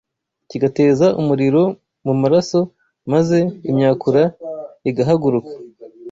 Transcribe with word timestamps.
kigateza 0.49 1.07
umuriro 1.21 1.63
mu 2.05 2.13
maraso, 2.21 2.59
maze 3.11 3.37
imyakura 3.69 4.23
igahaguruka 4.89 5.53